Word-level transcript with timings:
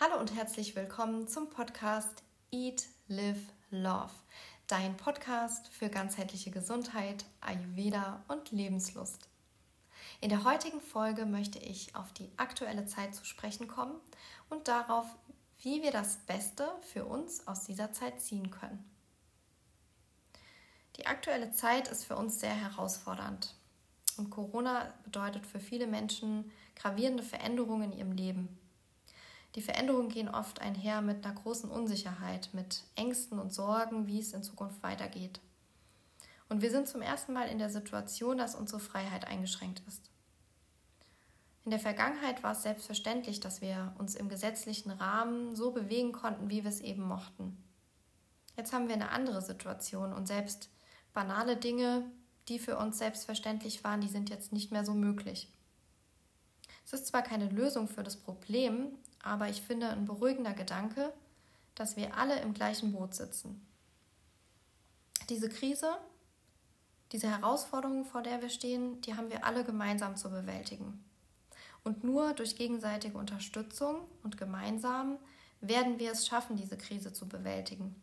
Hallo 0.00 0.20
und 0.20 0.32
herzlich 0.32 0.76
willkommen 0.76 1.26
zum 1.26 1.50
Podcast 1.50 2.22
Eat, 2.52 2.86
Live, 3.08 3.40
Love, 3.70 4.12
dein 4.68 4.96
Podcast 4.96 5.66
für 5.72 5.88
ganzheitliche 5.88 6.52
Gesundheit, 6.52 7.24
Ayurveda 7.40 8.22
und 8.28 8.52
Lebenslust. 8.52 9.28
In 10.20 10.28
der 10.28 10.44
heutigen 10.44 10.80
Folge 10.80 11.26
möchte 11.26 11.58
ich 11.58 11.96
auf 11.96 12.12
die 12.12 12.30
aktuelle 12.36 12.86
Zeit 12.86 13.12
zu 13.12 13.24
sprechen 13.24 13.66
kommen 13.66 13.96
und 14.48 14.68
darauf, 14.68 15.06
wie 15.62 15.82
wir 15.82 15.90
das 15.90 16.18
Beste 16.18 16.68
für 16.92 17.04
uns 17.04 17.48
aus 17.48 17.64
dieser 17.64 17.90
Zeit 17.90 18.20
ziehen 18.20 18.52
können. 18.52 18.88
Die 20.96 21.06
aktuelle 21.08 21.50
Zeit 21.50 21.88
ist 21.88 22.04
für 22.04 22.14
uns 22.14 22.38
sehr 22.38 22.54
herausfordernd 22.54 23.52
und 24.16 24.30
Corona 24.30 24.94
bedeutet 25.02 25.44
für 25.44 25.58
viele 25.58 25.88
Menschen 25.88 26.52
gravierende 26.76 27.24
Veränderungen 27.24 27.90
in 27.90 27.98
ihrem 27.98 28.12
Leben. 28.12 28.58
Die 29.54 29.62
Veränderungen 29.62 30.08
gehen 30.08 30.28
oft 30.28 30.60
einher 30.60 31.00
mit 31.00 31.24
einer 31.24 31.34
großen 31.34 31.70
Unsicherheit, 31.70 32.50
mit 32.52 32.84
Ängsten 32.94 33.38
und 33.38 33.52
Sorgen, 33.52 34.06
wie 34.06 34.20
es 34.20 34.32
in 34.32 34.42
Zukunft 34.42 34.82
weitergeht. 34.82 35.40
Und 36.48 36.62
wir 36.62 36.70
sind 36.70 36.88
zum 36.88 37.02
ersten 37.02 37.32
Mal 37.32 37.48
in 37.48 37.58
der 37.58 37.70
Situation, 37.70 38.38
dass 38.38 38.54
unsere 38.54 38.80
Freiheit 38.80 39.26
eingeschränkt 39.26 39.82
ist. 39.86 40.10
In 41.64 41.70
der 41.70 41.80
Vergangenheit 41.80 42.42
war 42.42 42.52
es 42.52 42.62
selbstverständlich, 42.62 43.40
dass 43.40 43.60
wir 43.60 43.94
uns 43.98 44.14
im 44.14 44.30
gesetzlichen 44.30 44.90
Rahmen 44.90 45.54
so 45.54 45.70
bewegen 45.70 46.12
konnten, 46.12 46.48
wie 46.48 46.64
wir 46.64 46.70
es 46.70 46.80
eben 46.80 47.02
mochten. 47.02 47.62
Jetzt 48.56 48.72
haben 48.72 48.88
wir 48.88 48.94
eine 48.94 49.10
andere 49.10 49.42
Situation 49.42 50.12
und 50.12 50.26
selbst 50.26 50.70
banale 51.12 51.56
Dinge, 51.56 52.10
die 52.48 52.58
für 52.58 52.78
uns 52.78 52.98
selbstverständlich 52.98 53.84
waren, 53.84 54.00
die 54.00 54.08
sind 54.08 54.30
jetzt 54.30 54.52
nicht 54.52 54.72
mehr 54.72 54.84
so 54.84 54.94
möglich. 54.94 55.52
Es 56.86 56.94
ist 56.94 57.06
zwar 57.06 57.22
keine 57.22 57.50
Lösung 57.50 57.86
für 57.86 58.02
das 58.02 58.16
Problem, 58.16 58.88
aber 59.22 59.48
ich 59.48 59.62
finde 59.62 59.88
ein 59.88 60.04
beruhigender 60.04 60.52
Gedanke, 60.52 61.12
dass 61.74 61.96
wir 61.96 62.16
alle 62.16 62.40
im 62.40 62.54
gleichen 62.54 62.92
Boot 62.92 63.14
sitzen. 63.14 63.64
Diese 65.28 65.48
Krise, 65.48 65.96
diese 67.12 67.28
Herausforderung, 67.28 68.04
vor 68.04 68.22
der 68.22 68.42
wir 68.42 68.50
stehen, 68.50 69.00
die 69.02 69.14
haben 69.14 69.30
wir 69.30 69.44
alle 69.44 69.64
gemeinsam 69.64 70.16
zu 70.16 70.30
bewältigen. 70.30 71.04
Und 71.84 72.04
nur 72.04 72.34
durch 72.34 72.56
gegenseitige 72.56 73.16
Unterstützung 73.16 74.00
und 74.22 74.36
gemeinsam 74.36 75.18
werden 75.60 75.98
wir 75.98 76.12
es 76.12 76.26
schaffen, 76.26 76.56
diese 76.56 76.76
Krise 76.76 77.12
zu 77.12 77.28
bewältigen. 77.28 77.94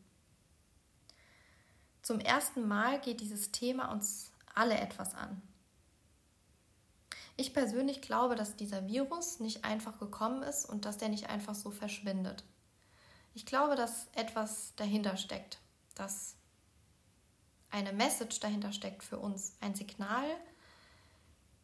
Zum 2.02 2.20
ersten 2.20 2.68
Mal 2.68 3.00
geht 3.02 3.22
dieses 3.22 3.52
Thema 3.52 3.92
uns 3.92 4.32
alle 4.54 4.78
etwas 4.80 5.16
an. 5.16 5.42
Ich 7.38 7.54
persönlich 7.54 8.02
glaube, 8.02 8.36
dass 8.36 8.56
dieser 8.56 8.88
Virus 8.88 9.40
nicht 9.40 9.66
einfach 9.66 10.00
gekommen 10.00 10.42
ist 10.44 10.66
und 10.66 10.86
dass 10.86 10.98
der 10.98 11.10
nicht 11.10 11.30
einfach 11.30 11.56
so 11.56 11.70
verschwindet. 11.70 12.46
Ich 13.34 13.46
glaube, 13.46 13.76
dass 13.76 14.08
etwas 14.14 14.74
dahinter 14.78 15.18
steckt, 15.18 15.60
dass 15.96 16.36
eine 17.72 17.92
Message 17.92 18.40
dahinter 18.40 18.72
steckt 18.72 19.04
für 19.04 19.20
uns, 19.20 19.58
ein 19.60 19.76
Signal, 19.76 20.26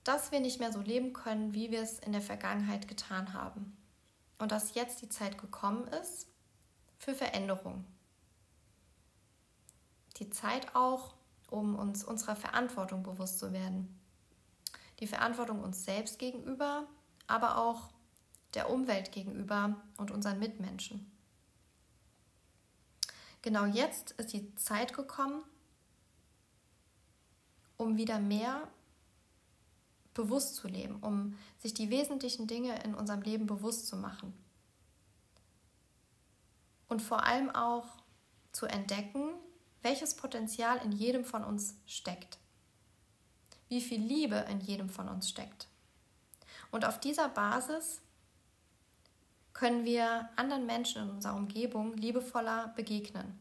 dass 0.03 0.33
wir 0.33 0.41
nicht 0.41 0.59
mehr 0.59 0.73
so 0.73 0.81
leben 0.81 1.13
können, 1.13 1.53
wie 1.53 1.71
wir 1.71 1.81
es 1.81 1.99
in 1.99 2.11
der 2.11 2.21
Vergangenheit 2.21 2.89
getan 2.89 3.33
haben. 3.33 3.77
Und 4.39 4.51
dass 4.51 4.73
jetzt 4.73 5.01
die 5.01 5.09
Zeit 5.09 5.37
gekommen 5.37 5.87
ist 5.87 6.27
für 6.97 7.13
Veränderung. 7.13 7.85
Die 10.17 10.29
Zeit 10.31 10.75
auch, 10.75 11.13
um 11.49 11.75
uns 11.75 12.03
unserer 12.03 12.35
Verantwortung 12.35 13.03
bewusst 13.03 13.39
zu 13.39 13.53
werden 13.53 14.01
die 15.01 15.07
Verantwortung 15.07 15.61
uns 15.61 15.83
selbst 15.83 16.19
gegenüber, 16.19 16.87
aber 17.27 17.57
auch 17.57 17.89
der 18.53 18.69
Umwelt 18.69 19.11
gegenüber 19.11 19.81
und 19.97 20.11
unseren 20.11 20.39
Mitmenschen. 20.39 21.11
Genau 23.41 23.65
jetzt 23.65 24.11
ist 24.11 24.33
die 24.33 24.53
Zeit 24.55 24.93
gekommen, 24.93 25.41
um 27.77 27.97
wieder 27.97 28.19
mehr 28.19 28.67
bewusst 30.13 30.55
zu 30.55 30.67
leben, 30.67 30.97
um 30.97 31.35
sich 31.57 31.73
die 31.73 31.89
wesentlichen 31.89 32.45
Dinge 32.45 32.83
in 32.83 32.93
unserem 32.93 33.21
Leben 33.21 33.47
bewusst 33.47 33.87
zu 33.87 33.95
machen. 33.95 34.33
Und 36.87 37.01
vor 37.01 37.23
allem 37.23 37.49
auch 37.49 37.87
zu 38.51 38.67
entdecken, 38.67 39.31
welches 39.81 40.15
Potenzial 40.15 40.77
in 40.83 40.91
jedem 40.91 41.25
von 41.25 41.43
uns 41.43 41.75
steckt 41.87 42.40
wie 43.71 43.79
viel 43.79 44.01
Liebe 44.01 44.35
in 44.49 44.59
jedem 44.59 44.89
von 44.89 45.07
uns 45.07 45.29
steckt. 45.29 45.69
Und 46.71 46.83
auf 46.83 46.99
dieser 46.99 47.29
Basis 47.29 48.01
können 49.53 49.85
wir 49.85 50.29
anderen 50.35 50.65
Menschen 50.65 51.03
in 51.03 51.09
unserer 51.09 51.35
Umgebung 51.35 51.95
liebevoller 51.95 52.73
begegnen 52.75 53.39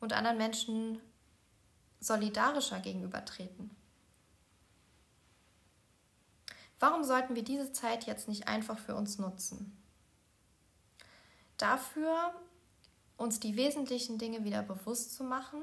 und 0.00 0.14
anderen 0.14 0.38
Menschen 0.38 1.02
solidarischer 2.00 2.80
gegenübertreten. 2.80 3.70
Warum 6.78 7.04
sollten 7.04 7.34
wir 7.34 7.44
diese 7.44 7.72
Zeit 7.72 8.06
jetzt 8.06 8.26
nicht 8.26 8.48
einfach 8.48 8.78
für 8.78 8.94
uns 8.94 9.18
nutzen? 9.18 9.76
Dafür, 11.58 12.34
uns 13.18 13.38
die 13.38 13.56
wesentlichen 13.56 14.16
Dinge 14.16 14.44
wieder 14.44 14.62
bewusst 14.62 15.14
zu 15.14 15.24
machen 15.24 15.60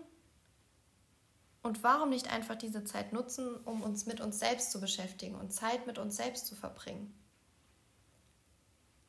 und 1.67 1.83
warum 1.83 2.09
nicht 2.09 2.31
einfach 2.31 2.55
diese 2.55 2.85
Zeit 2.85 3.11
nutzen, 3.11 3.55
um 3.65 3.83
uns 3.83 4.05
mit 4.05 4.21
uns 4.21 4.39
selbst 4.39 4.71
zu 4.71 4.79
beschäftigen 4.79 5.35
und 5.35 5.51
Zeit 5.51 5.85
mit 5.85 5.97
uns 5.97 6.15
selbst 6.15 6.47
zu 6.47 6.55
verbringen? 6.55 7.13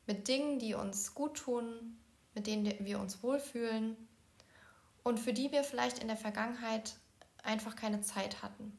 Mit 0.05 0.27
Dingen, 0.27 0.59
die 0.59 0.73
uns 0.73 1.15
gut 1.15 1.37
tun, 1.37 1.97
mit 2.35 2.47
denen 2.47 2.85
wir 2.85 2.99
uns 2.99 3.23
wohlfühlen 3.23 3.95
und 5.03 5.19
für 5.19 5.31
die 5.31 5.51
wir 5.53 5.63
vielleicht 5.63 5.99
in 5.99 6.09
der 6.09 6.17
Vergangenheit 6.17 6.95
einfach 7.43 7.77
keine 7.77 8.01
Zeit 8.01 8.43
hatten. 8.43 8.77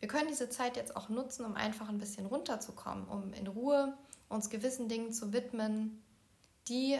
Wir 0.00 0.08
können 0.08 0.28
diese 0.28 0.50
Zeit 0.50 0.76
jetzt 0.76 0.96
auch 0.96 1.08
nutzen, 1.08 1.46
um 1.46 1.54
einfach 1.54 1.88
ein 1.88 1.98
bisschen 1.98 2.26
runterzukommen, 2.26 3.06
um 3.06 3.32
in 3.34 3.46
Ruhe 3.46 3.96
uns 4.28 4.50
gewissen 4.50 4.88
Dingen 4.88 5.12
zu 5.12 5.32
widmen, 5.32 6.02
die 6.68 6.98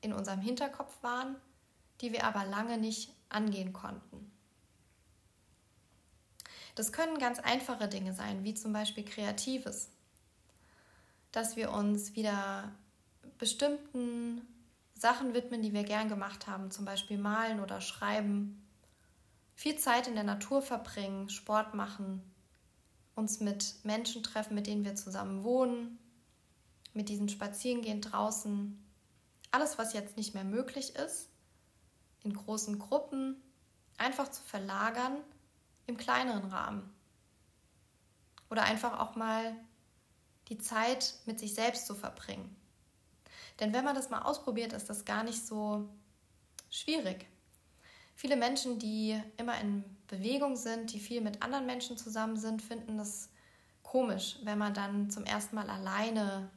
in 0.00 0.12
unserem 0.12 0.40
Hinterkopf 0.40 1.00
waren, 1.02 1.36
die 2.00 2.12
wir 2.12 2.24
aber 2.24 2.44
lange 2.44 2.76
nicht 2.76 3.14
angehen 3.28 3.72
konnten. 3.72 4.33
Das 6.74 6.92
können 6.92 7.18
ganz 7.18 7.38
einfache 7.38 7.88
Dinge 7.88 8.14
sein, 8.14 8.42
wie 8.44 8.54
zum 8.54 8.72
Beispiel 8.72 9.04
Kreatives. 9.04 9.90
Dass 11.30 11.56
wir 11.56 11.72
uns 11.72 12.16
wieder 12.16 12.72
bestimmten 13.38 14.42
Sachen 14.94 15.34
widmen, 15.34 15.62
die 15.62 15.72
wir 15.72 15.84
gern 15.84 16.08
gemacht 16.08 16.46
haben, 16.46 16.70
zum 16.70 16.84
Beispiel 16.84 17.18
malen 17.18 17.60
oder 17.60 17.80
schreiben, 17.80 18.60
viel 19.54 19.76
Zeit 19.76 20.08
in 20.08 20.14
der 20.14 20.24
Natur 20.24 20.62
verbringen, 20.62 21.28
Sport 21.28 21.74
machen, 21.74 22.22
uns 23.14 23.40
mit 23.40 23.76
Menschen 23.84 24.22
treffen, 24.22 24.54
mit 24.54 24.66
denen 24.66 24.84
wir 24.84 24.96
zusammen 24.96 25.44
wohnen, 25.44 25.98
mit 26.92 27.08
diesen 27.08 27.28
Spazierengehen 27.28 28.00
draußen. 28.00 28.80
Alles, 29.52 29.78
was 29.78 29.92
jetzt 29.92 30.16
nicht 30.16 30.34
mehr 30.34 30.44
möglich 30.44 30.96
ist, 30.96 31.28
in 32.24 32.34
großen 32.34 32.78
Gruppen 32.78 33.36
einfach 33.96 34.28
zu 34.28 34.42
verlagern 34.42 35.18
im 35.86 35.96
kleineren 35.96 36.46
Rahmen. 36.46 36.94
Oder 38.50 38.64
einfach 38.64 39.00
auch 39.00 39.16
mal 39.16 39.56
die 40.48 40.58
Zeit 40.58 41.14
mit 41.26 41.40
sich 41.40 41.54
selbst 41.54 41.86
zu 41.86 41.94
verbringen. 41.94 42.54
Denn 43.60 43.72
wenn 43.72 43.84
man 43.84 43.94
das 43.94 44.10
mal 44.10 44.22
ausprobiert, 44.22 44.72
ist 44.72 44.90
das 44.90 45.04
gar 45.04 45.22
nicht 45.24 45.46
so 45.46 45.88
schwierig. 46.70 47.26
Viele 48.14 48.36
Menschen, 48.36 48.78
die 48.78 49.20
immer 49.36 49.60
in 49.60 49.84
Bewegung 50.06 50.56
sind, 50.56 50.92
die 50.92 51.00
viel 51.00 51.20
mit 51.20 51.42
anderen 51.42 51.66
Menschen 51.66 51.96
zusammen 51.96 52.36
sind, 52.36 52.62
finden 52.62 52.98
das 52.98 53.30
komisch, 53.82 54.38
wenn 54.42 54.58
man 54.58 54.74
dann 54.74 55.10
zum 55.10 55.24
ersten 55.24 55.56
Mal 55.56 55.70
alleine 55.70 56.50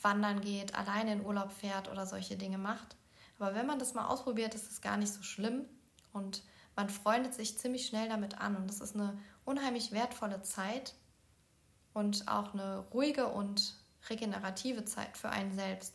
wandern 0.00 0.40
geht, 0.40 0.74
alleine 0.74 1.14
in 1.14 1.24
Urlaub 1.24 1.52
fährt 1.52 1.90
oder 1.90 2.06
solche 2.06 2.36
Dinge 2.36 2.58
macht. 2.58 2.96
Aber 3.38 3.54
wenn 3.54 3.66
man 3.66 3.78
das 3.78 3.94
mal 3.94 4.06
ausprobiert, 4.06 4.54
ist 4.54 4.70
es 4.70 4.80
gar 4.80 4.96
nicht 4.96 5.12
so 5.12 5.22
schlimm 5.22 5.64
und 6.12 6.42
man 6.76 6.88
freundet 6.88 7.34
sich 7.34 7.58
ziemlich 7.58 7.86
schnell 7.86 8.08
damit 8.08 8.40
an 8.40 8.56
und 8.56 8.68
das 8.68 8.80
ist 8.80 8.94
eine 8.94 9.18
unheimlich 9.44 9.92
wertvolle 9.92 10.42
Zeit 10.42 10.94
und 11.92 12.28
auch 12.28 12.52
eine 12.52 12.78
ruhige 12.92 13.28
und 13.28 13.76
regenerative 14.10 14.84
Zeit 14.84 15.16
für 15.16 15.30
einen 15.30 15.54
selbst. 15.54 15.94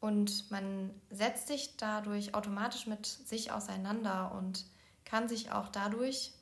Und 0.00 0.50
man 0.50 0.90
setzt 1.10 1.48
sich 1.48 1.76
dadurch 1.76 2.34
automatisch 2.34 2.86
mit 2.86 3.06
sich 3.06 3.52
auseinander 3.52 4.32
und 4.32 4.66
kann 5.04 5.28
sich 5.28 5.52
auch 5.52 5.68
dadurch 5.68 6.32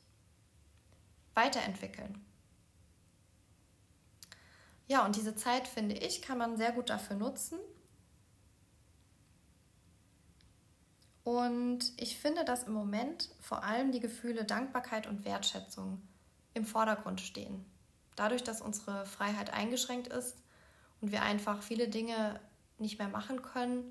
weiterentwickeln. 1.34 2.24
Ja, 4.88 5.04
und 5.04 5.16
diese 5.16 5.36
Zeit, 5.36 5.68
finde 5.68 5.94
ich, 5.94 6.22
kann 6.22 6.38
man 6.38 6.56
sehr 6.56 6.72
gut 6.72 6.90
dafür 6.90 7.16
nutzen, 7.16 7.58
Und 11.24 11.92
ich 11.96 12.18
finde, 12.18 12.44
dass 12.44 12.64
im 12.64 12.72
Moment 12.72 13.30
vor 13.40 13.62
allem 13.62 13.92
die 13.92 14.00
Gefühle 14.00 14.44
Dankbarkeit 14.44 15.06
und 15.06 15.24
Wertschätzung 15.24 16.02
im 16.54 16.66
Vordergrund 16.66 17.20
stehen. 17.20 17.64
Dadurch, 18.16 18.42
dass 18.42 18.60
unsere 18.60 19.06
Freiheit 19.06 19.52
eingeschränkt 19.52 20.08
ist 20.08 20.36
und 21.00 21.12
wir 21.12 21.22
einfach 21.22 21.62
viele 21.62 21.88
Dinge 21.88 22.40
nicht 22.78 22.98
mehr 22.98 23.08
machen 23.08 23.42
können, 23.42 23.84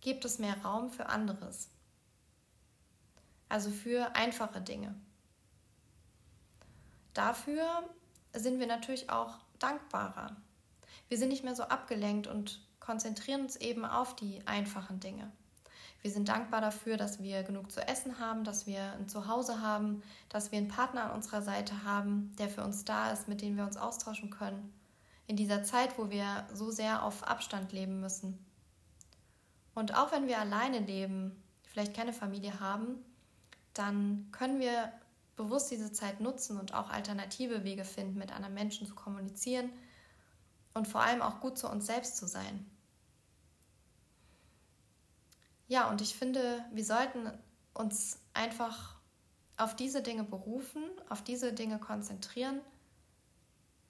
gibt 0.00 0.24
es 0.24 0.38
mehr 0.38 0.56
Raum 0.62 0.90
für 0.90 1.06
anderes. 1.06 1.70
Also 3.48 3.70
für 3.70 4.14
einfache 4.14 4.60
Dinge. 4.60 4.94
Dafür 7.14 7.88
sind 8.34 8.60
wir 8.60 8.66
natürlich 8.66 9.10
auch 9.10 9.38
dankbarer. 9.58 10.36
Wir 11.08 11.18
sind 11.18 11.30
nicht 11.30 11.42
mehr 11.42 11.56
so 11.56 11.64
abgelenkt 11.64 12.26
und 12.26 12.60
konzentrieren 12.88 13.42
uns 13.42 13.56
eben 13.56 13.84
auf 13.84 14.16
die 14.16 14.40
einfachen 14.46 14.98
Dinge. 14.98 15.30
Wir 16.00 16.10
sind 16.10 16.30
dankbar 16.30 16.62
dafür, 16.62 16.96
dass 16.96 17.22
wir 17.22 17.42
genug 17.42 17.70
zu 17.70 17.86
essen 17.86 18.18
haben, 18.18 18.44
dass 18.44 18.66
wir 18.66 18.92
ein 18.94 19.10
Zuhause 19.10 19.60
haben, 19.60 20.02
dass 20.30 20.52
wir 20.52 20.58
einen 20.58 20.68
Partner 20.68 21.04
an 21.04 21.16
unserer 21.16 21.42
Seite 21.42 21.84
haben, 21.84 22.34
der 22.38 22.48
für 22.48 22.64
uns 22.64 22.86
da 22.86 23.12
ist, 23.12 23.28
mit 23.28 23.42
dem 23.42 23.58
wir 23.58 23.64
uns 23.64 23.76
austauschen 23.76 24.30
können. 24.30 24.72
In 25.26 25.36
dieser 25.36 25.64
Zeit, 25.64 25.98
wo 25.98 26.08
wir 26.08 26.46
so 26.54 26.70
sehr 26.70 27.02
auf 27.02 27.24
Abstand 27.24 27.72
leben 27.72 28.00
müssen. 28.00 28.38
Und 29.74 29.94
auch 29.94 30.10
wenn 30.10 30.26
wir 30.26 30.38
alleine 30.38 30.78
leben, 30.78 31.36
vielleicht 31.64 31.94
keine 31.94 32.14
Familie 32.14 32.58
haben, 32.58 33.04
dann 33.74 34.28
können 34.32 34.60
wir 34.60 34.90
bewusst 35.36 35.70
diese 35.70 35.92
Zeit 35.92 36.20
nutzen 36.20 36.58
und 36.58 36.72
auch 36.72 36.88
alternative 36.88 37.64
Wege 37.64 37.84
finden, 37.84 38.18
mit 38.18 38.34
anderen 38.34 38.54
Menschen 38.54 38.86
zu 38.86 38.94
kommunizieren 38.94 39.68
und 40.72 40.88
vor 40.88 41.02
allem 41.02 41.20
auch 41.20 41.40
gut 41.40 41.58
zu 41.58 41.68
uns 41.68 41.84
selbst 41.84 42.16
zu 42.16 42.26
sein. 42.26 42.64
Ja, 45.68 45.90
und 45.90 46.00
ich 46.00 46.14
finde, 46.16 46.64
wir 46.72 46.84
sollten 46.84 47.30
uns 47.74 48.18
einfach 48.32 48.96
auf 49.58 49.76
diese 49.76 50.02
Dinge 50.02 50.24
berufen, 50.24 50.82
auf 51.08 51.22
diese 51.22 51.52
Dinge 51.52 51.78
konzentrieren 51.78 52.60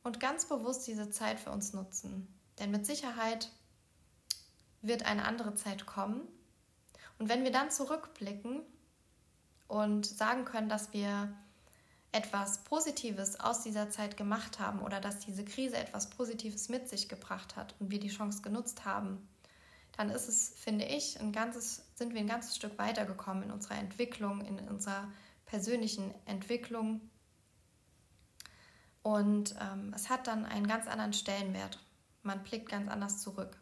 und 0.02 0.18
ganz 0.18 0.46
bewusst 0.46 0.86
diese 0.86 1.10
Zeit 1.10 1.38
für 1.38 1.50
uns 1.50 1.72
nutzen. 1.72 2.26
Denn 2.58 2.70
mit 2.70 2.84
Sicherheit 2.84 3.50
wird 4.82 5.04
eine 5.04 5.24
andere 5.24 5.54
Zeit 5.54 5.86
kommen. 5.86 6.22
Und 7.18 7.28
wenn 7.28 7.44
wir 7.44 7.52
dann 7.52 7.70
zurückblicken 7.70 8.62
und 9.68 10.06
sagen 10.06 10.44
können, 10.44 10.68
dass 10.68 10.92
wir 10.92 11.32
etwas 12.10 12.64
Positives 12.64 13.38
aus 13.38 13.62
dieser 13.62 13.90
Zeit 13.90 14.16
gemacht 14.16 14.58
haben 14.58 14.80
oder 14.80 15.00
dass 15.00 15.18
diese 15.18 15.44
Krise 15.44 15.76
etwas 15.76 16.10
Positives 16.10 16.68
mit 16.68 16.88
sich 16.88 17.08
gebracht 17.08 17.54
hat 17.54 17.74
und 17.78 17.90
wir 17.90 18.00
die 18.00 18.08
Chance 18.08 18.42
genutzt 18.42 18.84
haben, 18.84 19.28
dann 19.98 20.10
ist 20.10 20.28
es, 20.28 20.54
finde 20.56 20.84
ich, 20.84 21.18
ein 21.20 21.32
ganzes, 21.32 21.82
sind 21.96 22.14
wir 22.14 22.20
ein 22.20 22.28
ganzes 22.28 22.54
Stück 22.54 22.78
weitergekommen 22.78 23.42
in 23.42 23.50
unserer 23.50 23.78
Entwicklung, 23.78 24.40
in 24.42 24.60
unserer 24.68 25.08
persönlichen 25.44 26.14
Entwicklung. 26.24 27.00
Und 29.02 29.56
ähm, 29.60 29.92
es 29.96 30.08
hat 30.08 30.28
dann 30.28 30.46
einen 30.46 30.68
ganz 30.68 30.86
anderen 30.86 31.12
Stellenwert. 31.12 31.84
Man 32.22 32.44
blickt 32.44 32.68
ganz 32.68 32.88
anders 32.88 33.20
zurück. 33.20 33.60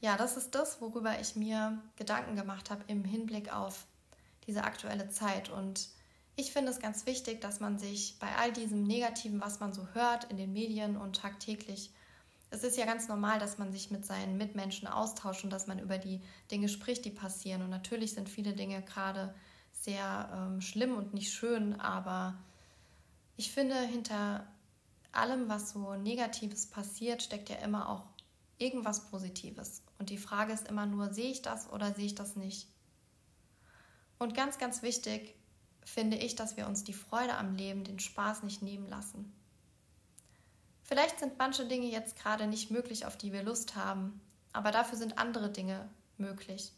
Ja, 0.00 0.18
das 0.18 0.36
ist 0.36 0.54
das, 0.54 0.82
worüber 0.82 1.18
ich 1.18 1.36
mir 1.36 1.80
Gedanken 1.96 2.36
gemacht 2.36 2.68
habe 2.68 2.84
im 2.88 3.02
Hinblick 3.02 3.50
auf 3.50 3.86
diese 4.46 4.64
aktuelle 4.64 5.08
Zeit. 5.08 5.48
Und 5.48 5.88
ich 6.36 6.52
finde 6.52 6.70
es 6.70 6.80
ganz 6.80 7.06
wichtig, 7.06 7.40
dass 7.40 7.60
man 7.60 7.78
sich 7.78 8.18
bei 8.18 8.36
all 8.36 8.52
diesem 8.52 8.82
Negativen, 8.82 9.40
was 9.40 9.58
man 9.58 9.72
so 9.72 9.88
hört 9.94 10.24
in 10.24 10.36
den 10.36 10.52
Medien 10.52 10.98
und 10.98 11.16
tagtäglich 11.16 11.94
es 12.50 12.62
ist 12.62 12.76
ja 12.76 12.86
ganz 12.86 13.08
normal, 13.08 13.38
dass 13.38 13.58
man 13.58 13.72
sich 13.72 13.90
mit 13.90 14.06
seinen 14.06 14.36
Mitmenschen 14.36 14.86
austauscht 14.86 15.44
und 15.44 15.50
dass 15.50 15.66
man 15.66 15.78
über 15.78 15.98
die 15.98 16.20
Dinge 16.50 16.68
spricht, 16.68 17.04
die 17.04 17.10
passieren. 17.10 17.62
Und 17.62 17.70
natürlich 17.70 18.14
sind 18.14 18.28
viele 18.28 18.52
Dinge 18.52 18.82
gerade 18.82 19.34
sehr 19.72 20.30
ähm, 20.32 20.60
schlimm 20.60 20.96
und 20.96 21.14
nicht 21.14 21.32
schön, 21.32 21.80
aber 21.80 22.36
ich 23.36 23.50
finde, 23.50 23.74
hinter 23.74 24.46
allem, 25.12 25.48
was 25.48 25.70
so 25.70 25.94
Negatives 25.94 26.66
passiert, 26.66 27.22
steckt 27.22 27.48
ja 27.48 27.56
immer 27.56 27.88
auch 27.88 28.04
irgendwas 28.58 29.10
Positives. 29.10 29.82
Und 29.98 30.10
die 30.10 30.18
Frage 30.18 30.52
ist 30.52 30.68
immer 30.68 30.86
nur, 30.86 31.12
sehe 31.12 31.30
ich 31.30 31.42
das 31.42 31.68
oder 31.70 31.92
sehe 31.94 32.06
ich 32.06 32.14
das 32.14 32.36
nicht? 32.36 32.68
Und 34.18 34.34
ganz, 34.34 34.58
ganz 34.58 34.82
wichtig 34.82 35.34
finde 35.84 36.16
ich, 36.16 36.36
dass 36.36 36.56
wir 36.56 36.66
uns 36.66 36.84
die 36.84 36.92
Freude 36.92 37.36
am 37.36 37.56
Leben, 37.56 37.84
den 37.84 37.98
Spaß 37.98 38.42
nicht 38.42 38.62
nehmen 38.62 38.88
lassen. 38.88 39.32
Vielleicht 40.84 41.18
sind 41.18 41.38
manche 41.38 41.66
Dinge 41.66 41.86
jetzt 41.86 42.16
gerade 42.16 42.46
nicht 42.46 42.70
möglich, 42.70 43.06
auf 43.06 43.16
die 43.16 43.32
wir 43.32 43.42
Lust 43.42 43.74
haben, 43.74 44.20
aber 44.52 44.70
dafür 44.70 44.98
sind 44.98 45.18
andere 45.18 45.50
Dinge 45.50 45.88
möglich. 46.18 46.72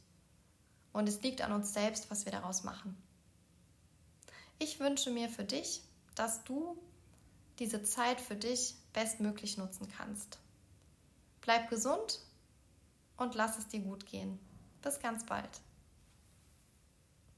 Und 0.92 1.08
es 1.08 1.20
liegt 1.22 1.42
an 1.42 1.52
uns 1.52 1.74
selbst, 1.74 2.10
was 2.10 2.24
wir 2.24 2.32
daraus 2.32 2.62
machen. 2.62 2.96
Ich 4.58 4.80
wünsche 4.80 5.10
mir 5.10 5.28
für 5.28 5.44
dich, 5.44 5.82
dass 6.14 6.44
du 6.44 6.78
diese 7.58 7.82
Zeit 7.82 8.20
für 8.20 8.36
dich 8.36 8.76
bestmöglich 8.92 9.58
nutzen 9.58 9.88
kannst. 9.88 10.38
Bleib 11.40 11.68
gesund 11.68 12.20
und 13.16 13.34
lass 13.34 13.58
es 13.58 13.68
dir 13.68 13.80
gut 13.80 14.06
gehen. 14.06 14.38
Bis 14.82 15.00
ganz 15.00 15.26
bald. 15.26 15.60